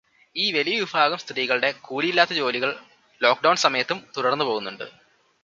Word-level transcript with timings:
ഈ 0.35 0.51
വലിയ 0.51 0.79
വിഭാഗം 0.79 1.17
സ്ത്രീകളുടെ 1.17 1.73
കൂലിയില്ലാത്ത 1.81 2.33
ജോലികൾ 2.33 2.71
ലോക്ക്ഡൗൺ 3.21 3.55
സമയത്തും 3.55 4.01
തുടർന്ന് 4.17 4.45
പോകുന്നുണ്ട്. 4.45 4.87